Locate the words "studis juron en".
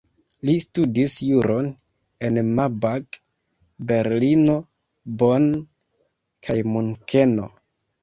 0.61-2.39